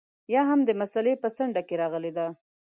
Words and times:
یا 0.33 0.41
هم 0.49 0.59
د 0.67 0.71
مسألې 0.81 1.13
په 1.23 1.27
څنډه 1.35 1.61
کې 1.67 1.75
راغلې 1.81 2.11
ده. 2.17 2.25